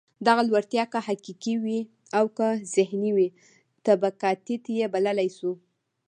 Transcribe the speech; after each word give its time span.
دغه 0.27 0.41
لوړتیا 0.49 0.83
که 0.91 0.99
حقیقي 1.07 1.55
وي 1.63 1.79
او 2.17 2.25
که 2.37 2.47
ذهني 2.75 3.11
وي، 3.15 3.27
طبقاتيت 3.85 4.63
یې 4.79 4.85
بللای 4.93 5.29
شو. 5.37 5.51